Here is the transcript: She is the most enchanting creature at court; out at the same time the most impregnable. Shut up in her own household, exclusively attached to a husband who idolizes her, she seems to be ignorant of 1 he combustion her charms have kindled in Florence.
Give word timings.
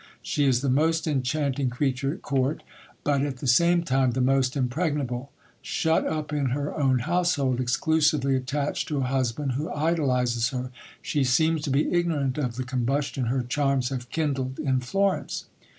She 0.23 0.45
is 0.45 0.61
the 0.61 0.67
most 0.71 1.05
enchanting 1.05 1.69
creature 1.69 2.11
at 2.15 2.23
court; 2.23 2.63
out 3.05 3.21
at 3.21 3.37
the 3.37 3.45
same 3.45 3.83
time 3.83 4.13
the 4.13 4.19
most 4.19 4.57
impregnable. 4.57 5.31
Shut 5.61 6.07
up 6.07 6.33
in 6.33 6.47
her 6.47 6.73
own 6.73 6.97
household, 7.05 7.61
exclusively 7.61 8.35
attached 8.35 8.87
to 8.87 8.97
a 8.97 9.01
husband 9.13 9.51
who 9.51 9.71
idolizes 9.71 10.49
her, 10.49 10.71
she 11.03 11.23
seems 11.23 11.61
to 11.65 11.69
be 11.69 11.93
ignorant 11.93 12.39
of 12.39 12.45
1 12.45 12.53
he 12.57 12.63
combustion 12.63 13.25
her 13.25 13.43
charms 13.43 13.89
have 13.89 14.09
kindled 14.09 14.57
in 14.57 14.79
Florence. 14.79 15.45